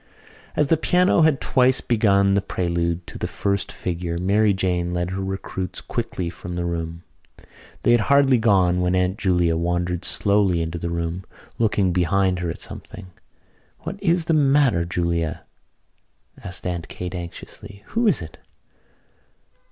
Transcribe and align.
As 0.55 0.65
the 0.65 0.77
piano 0.77 1.21
had 1.21 1.39
twice 1.39 1.79
begun 1.79 2.33
the 2.33 2.41
prelude 2.41 3.05
to 3.05 3.19
the 3.19 3.27
first 3.27 3.71
figure 3.71 4.17
Mary 4.17 4.51
Jane 4.51 4.95
led 4.95 5.11
her 5.11 5.21
recruits 5.23 5.79
quickly 5.79 6.27
from 6.27 6.55
the 6.55 6.65
room. 6.65 7.03
They 7.83 7.91
had 7.91 7.99
hardly 8.09 8.39
gone 8.39 8.81
when 8.81 8.95
Aunt 8.95 9.19
Julia 9.19 9.55
wandered 9.55 10.03
slowly 10.03 10.59
into 10.59 10.79
the 10.79 10.89
room, 10.89 11.23
looking 11.59 11.93
behind 11.93 12.39
her 12.39 12.49
at 12.49 12.61
something. 12.61 13.11
"What 13.81 14.01
is 14.01 14.25
the 14.25 14.33
matter, 14.33 14.85
Julia?" 14.85 15.43
asked 16.43 16.65
Aunt 16.65 16.87
Kate 16.87 17.13
anxiously. 17.13 17.83
"Who 17.89 18.07
is 18.07 18.23
it?" 18.23 18.39